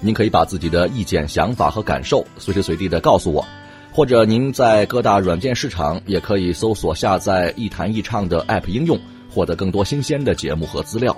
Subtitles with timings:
[0.00, 3.44] 您可以把自己的意见、想法和感受随时随地的告诉我，
[3.92, 11.16] 或者您在各大软件市场也可以搜索下载“一谈一唱”的 App 应用，获得更多新鲜的节目和资料。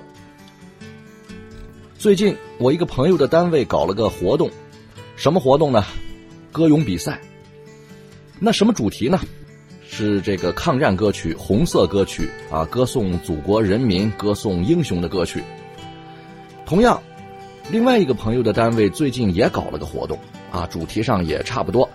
[1.99, 4.51] 最近，我一个朋友的单位搞了个活动，
[5.15, 5.85] 什么活动呢？
[6.51, 7.21] 歌咏比赛。
[8.39, 9.21] 那什么主题呢？
[9.87, 15.43] 是这个抗战歌曲、红色歌曲啊，歌颂祖国人民、歌颂英雄的歌曲。
[16.65, 17.03] 同样，
[17.71, 20.19] 另外一个朋友的单位最近也搞了个活动
[20.51, 21.89] 啊，主题上也差不多，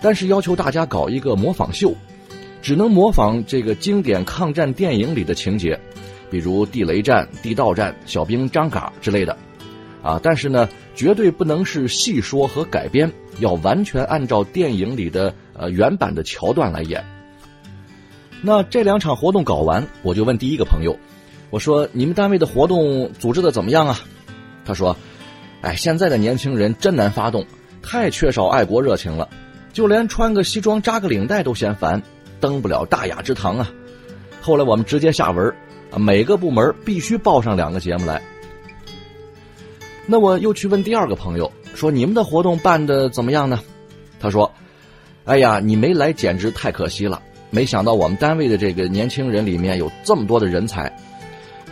[0.00, 1.92] 但是要求大家搞一个模仿秀，
[2.62, 5.76] 只能模仿这个经典抗战电影里的情节，
[6.30, 9.36] 比如地雷战、地道战、小兵张嘎之类的，
[10.00, 17.04] 啊，但是呢，绝对不能是戏说和改编，要完全按照电影里的呃原版的桥段来演。
[18.42, 20.96] 那这两场活动搞完，我就问第一个朋友，
[21.50, 23.98] 我说：“你们单位的活动组织的怎么样啊？”
[24.70, 24.96] 他说
[25.62, 27.44] ：“哎，现在的年轻人真难发动，
[27.82, 29.28] 太缺少爱国热情了，
[29.72, 32.00] 就连穿个西装扎个领带都嫌烦，
[32.38, 33.68] 登不了大雅之堂啊。”
[34.40, 35.52] 后来我们直接下文，
[35.96, 38.22] 每个部门必须报上两个节目来。
[40.06, 43.58] 那我又去问第二个朋友，说：“你们的活动办的怎么样呢？”
[44.20, 44.52] 他说
[45.26, 50.96] ：“哎呀，你没来简直太可惜了。”没想到我们单位的这个年轻人里面有这么多的人才，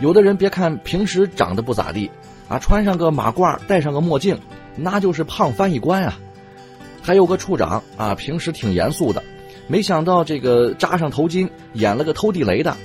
[0.01, 2.11] 有的人别看平时长得不咋地，
[2.49, 4.37] 啊，穿上个马褂，戴上个墨镜，
[4.75, 6.19] 那就是胖翻译官啊。
[7.01, 9.23] 还有个处长啊，平时挺严肃的，
[9.67, 12.75] 没想到这个扎上头巾，演了个偷地雷的，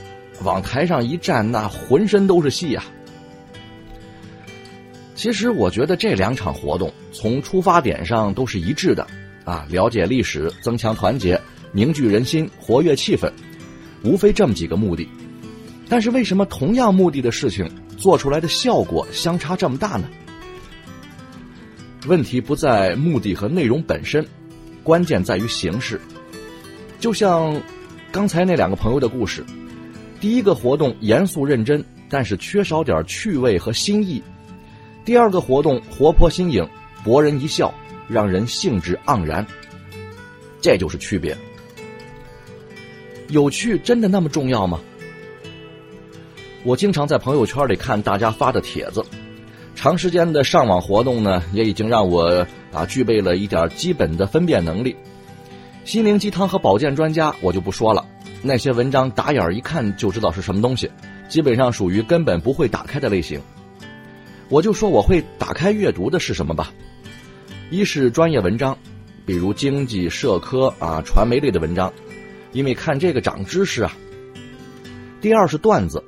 [0.42, 2.84] 往台上一站，那浑身都是戏呀。
[5.14, 9.06] 其实我觉得这两场活动从出发点上都是一致的，
[9.44, 11.40] 啊，了解历史，增强团结。
[11.72, 13.28] 凝聚人心，活跃气氛，
[14.04, 15.08] 无非这么几个目的。
[15.88, 17.68] 但是为什么同样目的的事情
[18.04, 20.04] 做出来的效果相差这么大呢？
[22.06, 24.22] 问题不在目的和内容本身，
[24.82, 25.98] 关键在于形式。
[27.00, 27.58] 就像
[28.12, 29.42] 刚才那两个朋友的故事，
[30.20, 34.20] 第一个活动严肃认真，但是缺少点趣味和新意；
[35.02, 36.68] 第二个活动活泼新颖，
[37.02, 37.72] 博人一笑，
[38.06, 39.46] 让人兴致盎然。
[40.60, 41.34] 这就是区别。
[43.28, 44.78] 有趣真的那么重要吗？
[46.64, 49.04] 我经常在朋友圈里看大家发的帖子，
[49.74, 54.96] 长时间的上网活动呢，也已经让我啊具备了一点基本的分辨能力。
[55.84, 58.06] 心灵鸡汤和保健专家我就不说了，
[58.40, 60.90] 那些文章打眼一看就知道是什么东西，
[61.28, 63.38] 基本上属于根本不会打开的类型。
[64.48, 66.72] 我就说我会打开阅读的是什么吧，
[67.70, 68.78] 一是专业文章，
[69.26, 71.92] 比如经济、社科啊、传媒类的文章。
[72.52, 73.92] 因为看这个长知识啊。
[75.20, 76.02] 第二是段子，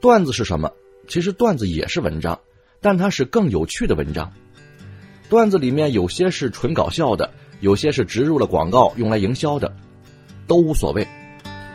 [0.00, 0.70] 段子是什么？
[1.08, 2.38] 其实段子也是文章，
[2.80, 4.32] 但它是更有趣的文章。
[5.28, 9.74] 段子里面有些是纯搞笑的，有些是植入了广告用来营销的，
[10.46, 11.06] 都无所谓。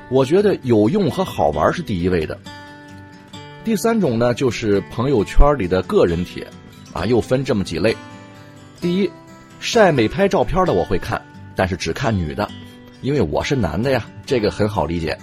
[0.10, 2.40] 我觉得有用和好玩是第一位的。
[3.66, 6.48] 第三种呢，就是朋友圈里的个人帖，
[6.94, 7.96] 啊，又分这么几类。
[8.80, 9.10] 第一，
[9.60, 11.22] 晒美拍照片的我会看，
[11.56, 12.50] 但是只看女的。
[13.02, 15.18] 因为我是男的呀，这个很好理解。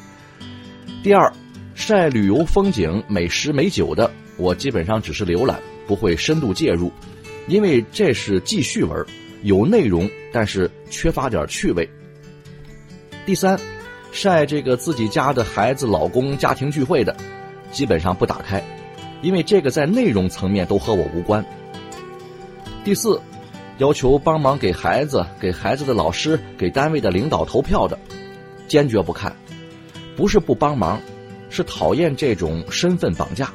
[1.02, 1.32] 第二，
[1.81, 6.93] 晒旅游风景、美食美酒的，我基本上只是浏览，不会深度介入，
[7.49, 9.05] 因为这是记叙文，
[9.43, 11.88] 有内容，但是缺乏点趣味。
[13.25, 13.59] 第三，
[14.12, 17.17] 晒这个自己家的孩子、老公家庭聚会的，
[17.73, 18.62] 基本上不打开，
[19.23, 21.44] 因为这个在内容层面都和我无关。
[22.85, 23.19] 第四。
[23.79, 27.99] 要求帮忙给孩子、给孩子的老师、给单位的领导投票的，
[28.69, 29.35] 坚决不看。
[30.15, 31.00] 不是不帮忙，
[31.50, 33.52] 是讨厌这种身份绑架。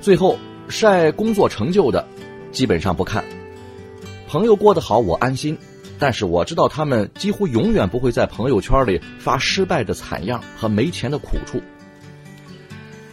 [0.00, 0.36] 最后
[0.68, 2.04] 晒工作成就的，
[2.50, 3.24] 基本上不看。
[4.26, 5.56] 朋友过得好，我安心。
[6.02, 11.60] 但是我知道他们几乎永远不会在朋友圈里发失败的惨样和没钱的苦处。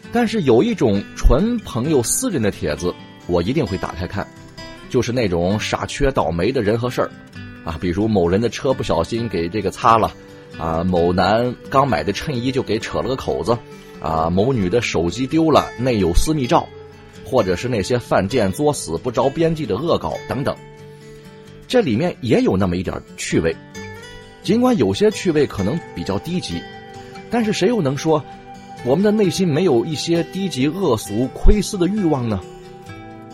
[0.09, 2.95] 但是有一种纯朋友私人的帖子，
[3.27, 4.25] 我一定会打开看，
[4.89, 7.11] 就是那种傻缺倒霉的人和事儿，
[7.65, 10.09] 啊，比如某人的车不小心给这个擦了，
[10.57, 13.57] 啊，某男刚买的衬衣就给扯了个口子，
[14.01, 16.67] 啊，某女的手机丢了，内有私密照，
[17.23, 20.55] 或者是那些犯贱作死不着边际的恶搞等等。
[21.67, 23.55] 这里面也有那么一点趣味，
[24.41, 26.61] 尽管有些趣味可能比较低级，
[27.29, 28.23] 但是谁又能说
[28.85, 32.39] 我们的内心没有一些低级、恶俗、窥私的欲望呢？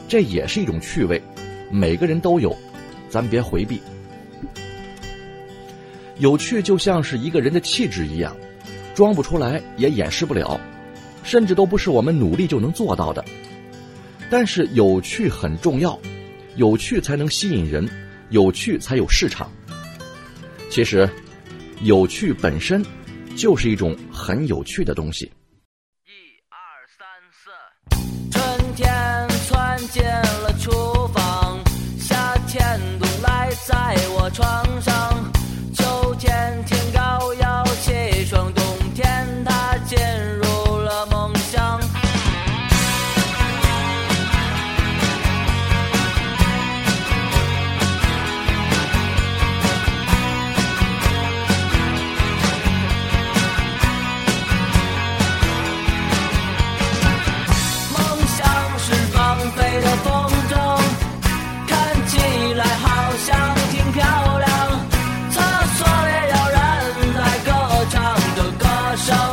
[0.08, 1.22] 这也是一种趣味，
[1.72, 2.56] 每个人都有，
[3.10, 3.81] 咱别回避。
[6.18, 8.36] 有趣就像是一个人的气质一样，
[8.94, 10.60] 装不出来也掩饰不了，
[11.24, 13.24] 甚至都不是我们努力就能做到的。
[14.30, 16.00] 但是有趣很重要，
[16.56, 17.89] 有趣才能吸引人。
[18.30, 19.51] 有趣才有市场。
[20.68, 21.07] 其实，
[21.81, 22.83] 有趣本身
[23.36, 25.31] 就是一种很有趣的东西。
[26.06, 26.09] 一
[26.50, 26.57] 二
[26.98, 27.51] 三四，
[28.31, 30.71] 春天窜进了厨
[31.13, 31.59] 房，
[32.00, 35.12] 夏天都赖在我床上，
[69.06, 69.32] 歌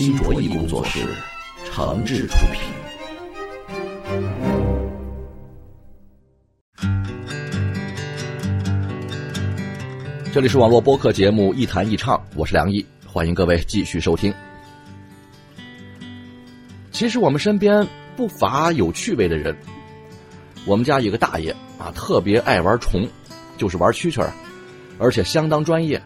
[0.00, 1.00] 新卓艺工作室
[1.62, 2.62] 诚挚出品。
[10.32, 14.32] 这里是网络播客节目《一谈一唱》，我是梁毅，欢迎各位继续收听。
[16.90, 19.54] 其实我们身边不乏有趣味的人。
[20.64, 23.06] 我们家有个大爷啊，特别爱玩虫，
[23.58, 24.26] 就是玩蛐蛐，
[24.98, 26.00] 而且相当专业，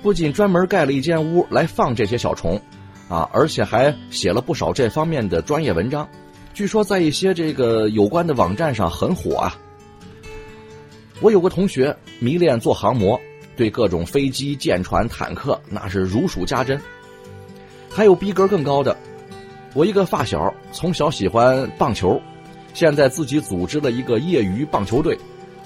[0.00, 2.58] 不仅专门盖了一间屋来放这些小虫，
[3.08, 6.08] 啊，而且还写了不少这方面的专业文章，
[6.52, 9.56] 据说在一些这个有关的网站上很火啊。
[11.20, 13.18] 我有个同学迷恋做航模，
[13.56, 16.80] 对各种飞机、舰船、坦克那是如数家珍。
[17.90, 18.96] 还有逼格更高的，
[19.74, 22.20] 我一个发小从小喜欢棒球，
[22.74, 25.18] 现在自己组织了一个业余棒球队，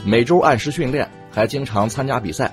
[0.04, 2.50] 每周按时训练，还经常参加比赛，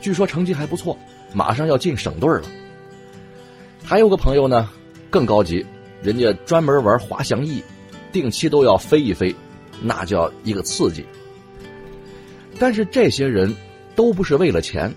[0.00, 0.98] 据说成绩还不错，
[1.32, 2.42] 马上要进省队了。
[3.84, 4.68] 还有个朋友呢，
[5.10, 5.64] 更高级，
[6.02, 7.62] 人家专门玩滑翔翼，
[8.10, 9.34] 定期都要飞一飞，
[9.82, 11.04] 那叫一个刺激。
[12.58, 13.54] 但是这些人
[13.94, 14.92] 都不是为了钱，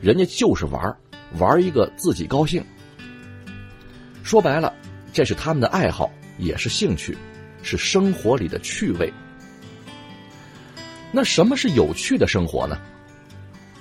[0.00, 0.96] 人家就是玩
[1.38, 2.64] 玩一个自己高兴。
[4.22, 4.72] 说白了，
[5.12, 7.16] 这是他们的爱好，也是兴趣，
[7.62, 9.12] 是生活里的趣味。
[11.10, 12.78] 那什么是有趣的生活呢？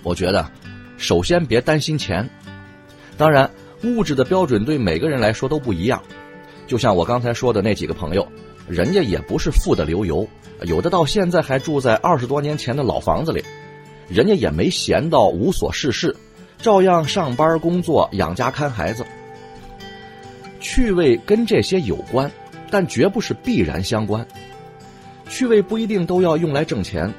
[0.01, 0.49] 我觉得，
[0.97, 2.27] 首先别担心钱。
[3.17, 3.49] 当然，
[3.83, 6.01] 物质的标准对每个人来说都不一样。
[6.67, 8.27] 就像我刚才说的那几个朋友，
[8.67, 10.27] 人家也不是富得流油，
[10.63, 13.43] 有的到现在还住在二十多年前的老房子里，
[14.07, 16.15] 人家也没闲到无所事事，
[16.57, 19.05] 照样上班工作、养家看孩子。
[20.59, 22.31] 趣味跟这些有关，
[22.71, 24.25] 但绝不是必然相关。
[25.29, 27.13] 趣味不一定都要用来挣钱，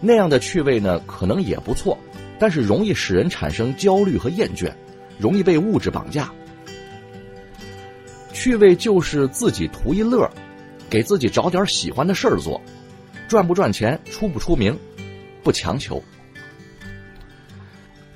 [0.00, 1.98] 那样的趣味呢，可能也不错，
[2.38, 4.70] 但是容易使人产生焦虑和厌倦，
[5.18, 6.30] 容易被物质绑架。
[8.32, 10.30] 趣味就是自己图一乐，
[10.90, 12.60] 给自己找点喜欢的事儿做，
[13.28, 14.78] 赚不赚钱、出不出名，
[15.42, 16.02] 不强求。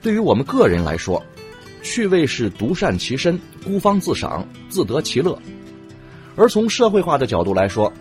[0.02, 1.24] 对于我们个人来说，
[1.82, 5.36] 趣味是独善其身、孤芳自赏、自得其乐；
[6.36, 7.92] 而从社会化的角度来说，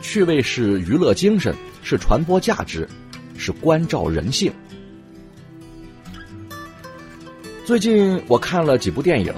[0.00, 2.88] 趣味是娱乐精神，是传播价值，
[3.36, 4.52] 是关照人性。
[7.64, 9.32] 最近我看了几部电影，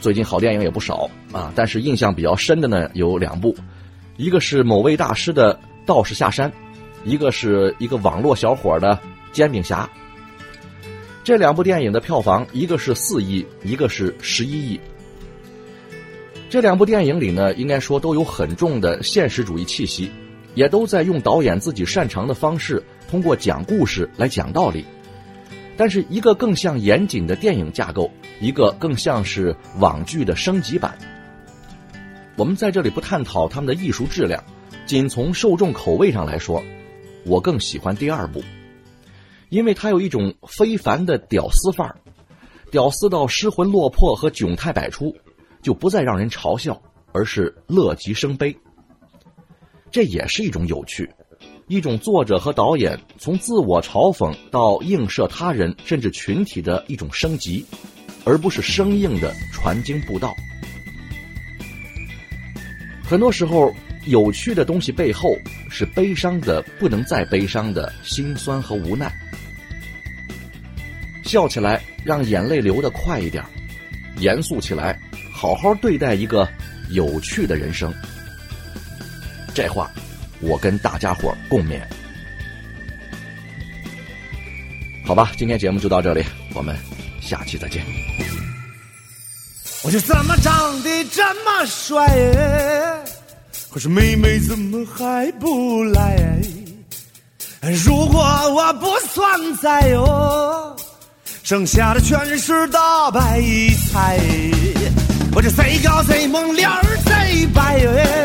[0.00, 3.54] 最近好电影也不少啊，但是印象比较深的呢有两部，
[4.16, 6.50] 一个是某位大师的《道士下山》，
[7.04, 8.96] 一个是一个网络小伙的
[9.30, 9.84] 《煎饼侠》。
[11.22, 14.80] 这两部电影的票房，一个是四亿，一个是十一亿。
[16.48, 20.10] 这两部电影里呢，应该说都有很重的现实主义气息，
[20.54, 24.82] 也都在用导演自己擅长的方式，通过讲故事来讲道理。
[25.76, 30.96] 但是，一个更像严谨的电影架构，一个更像是网剧的升级版。
[32.36, 34.42] 我们在这里不探讨他们的艺术质量，
[34.86, 36.62] 仅从受众口味上来说，
[37.26, 38.42] 我更喜欢第二部。
[39.48, 41.96] 因为它有一种非凡的屌丝范儿，
[42.70, 45.16] 屌丝到失魂落魄和窘态百出，
[45.62, 46.80] 就不再让人嘲笑，
[47.12, 48.56] 而是乐极生悲。
[49.90, 51.08] 这也是一种有趣，
[51.66, 57.64] 一种作者和导演从自我嘲讽到映射他人甚至群体的一种升级，
[58.24, 60.34] 而不是生硬的传经布道。
[63.02, 63.74] 很多时候，
[64.06, 65.34] 有趣的东西背后
[65.70, 69.10] 是悲伤的不能再悲伤的心酸和无奈。
[71.22, 73.42] 笑起来，让眼泪流得快一点；
[74.18, 75.00] 严肃起来，
[75.32, 76.46] 好好对待一个
[76.90, 77.92] 有趣的人生。
[79.54, 79.90] 这话，
[80.46, 81.80] 我跟大家伙共勉。
[85.06, 86.24] 好吧，今天节目就到这里，
[86.54, 86.76] 我们
[87.20, 87.84] 下期再见。
[89.82, 92.06] 我就怎么长得这么帅，
[93.70, 96.40] 可是妹妹怎么还不来？
[97.84, 98.22] 如果
[98.54, 100.76] 我不算在哟。
[101.42, 103.42] 剩下的全是大白
[103.92, 104.18] 菜，
[105.34, 108.23] 我这贼高贼猛脸儿贼白耶，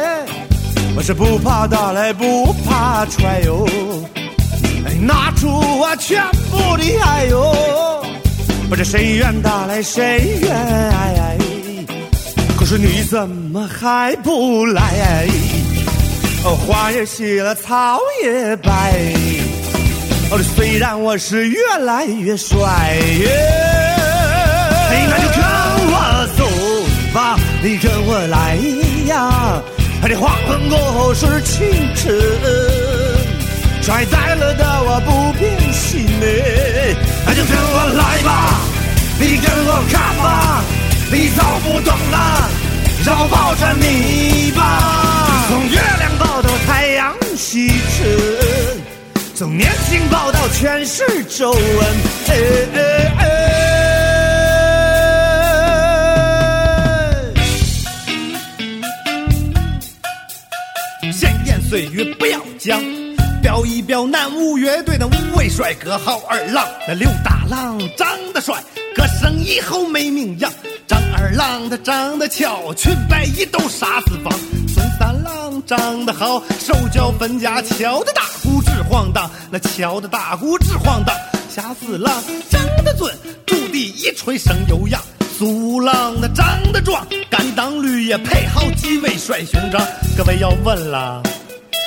[0.99, 3.65] 我是不怕打来不怕踹哟，
[4.85, 8.05] 哎拿出我全部的爱哟，
[8.69, 11.37] 不知谁愿打来谁愿挨，
[12.57, 15.25] 可是你怎么还不来？
[16.43, 18.91] 哦花也谢了草也白。
[20.31, 22.57] 哦，虽然我是越来越帅，
[25.07, 25.41] 那就跟
[25.91, 26.45] 我走
[27.13, 28.57] 吧，你跟我来
[30.01, 30.07] 呀！
[30.07, 32.13] 这黄昏过后是清晨，
[33.81, 38.59] 帅呆了的我不变心嘞，那就跟我来吧，
[39.19, 40.63] 你跟我看吧，
[41.11, 42.49] 你走不动了，
[43.05, 48.07] 让我抱着你吧，从月亮抱到太阳西沉。
[49.35, 51.59] 从年轻抱到全是皱纹，
[52.27, 52.35] 哎
[52.75, 52.98] 哎
[61.79, 61.85] 哎！
[61.85, 62.81] 闲言碎语不要讲，
[63.41, 68.61] 表一表南无乐队的五位帅哥好二郎，那刘大郎长得帅，
[68.93, 70.51] 歌声以后没名扬。
[70.85, 74.33] 张二郎他长得俏，裙摆一抖杀四方。
[74.67, 78.23] 孙三郎长得好，手脚分家，敲的大。
[78.43, 81.15] 鼓直晃荡，那敲的大鼓直晃荡。
[81.49, 83.07] 夏四郎长得俊，
[83.45, 85.01] 竹笛一吹声悠扬。
[85.37, 89.81] 苏郎那长得壮，敢当绿叶配好几位帅兄长。
[90.17, 91.21] 各位要问了，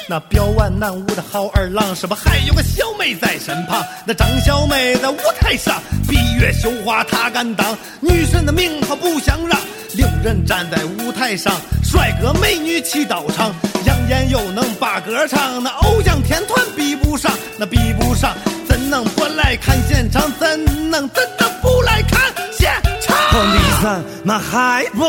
[0.08, 3.82] 那标完南舞的好二郎，是不还有个小妹在身旁？
[4.04, 9.58] 那张小妹在舞台上闭月羞花，她敢当女神的名号不相让。
[9.94, 11.54] 六人站在舞台上，
[11.84, 13.54] 帅哥美女齐到场，
[13.84, 18.34] 杨艳又能把歌唱，那偶像天团比不上，那比不上，
[18.66, 20.32] 怎能不来看现场？
[20.38, 22.20] 怎能怎能不来看
[22.58, 23.16] 现场？
[23.54, 25.04] 你怎么还不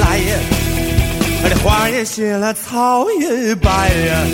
[0.00, 0.69] 来呀？
[1.42, 4.26] 我的花也谢了，草也白呀。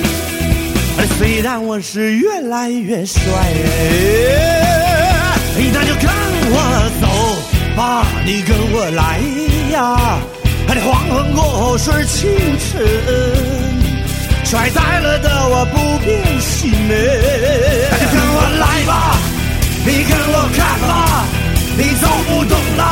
[1.18, 3.22] 虽然我是越来越帅，
[5.72, 6.08] 那就跟
[6.50, 6.54] 我
[7.00, 7.06] 走
[7.76, 9.20] 吧，你跟我来
[9.72, 10.18] 呀。
[10.74, 12.82] 的黄昏过后是清晨，
[14.44, 16.92] 帅呆了的我不变心哎。
[17.90, 19.16] 那就跟我来吧，
[19.86, 21.24] 你跟我看吧，
[21.76, 22.82] 你走不动了，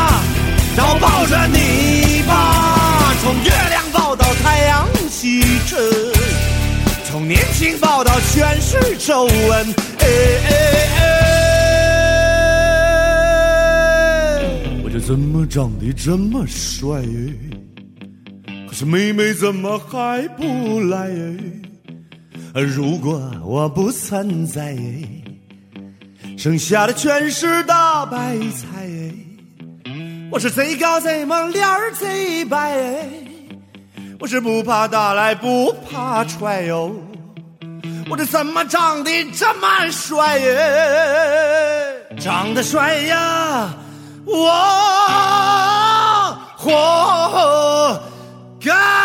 [8.34, 9.30] 全是皱纹。
[10.00, 10.06] 哎
[10.48, 10.50] 哎
[14.32, 14.40] 哎，
[14.82, 17.00] 我就怎么长得这么帅，
[18.68, 21.08] 可是妹妹怎么还不来？
[22.54, 24.76] 如果我不存在，
[26.36, 28.66] 剩下的全是大白菜。
[30.32, 33.06] 我是贼高贼猛，脸儿贼白，
[34.18, 36.92] 我是不怕打来不怕踹哟，
[38.10, 42.06] 我这怎么长得这么帅耶？
[42.20, 43.74] 长得帅呀，
[44.24, 44.52] 我
[46.56, 48.00] 活
[48.64, 49.03] 该。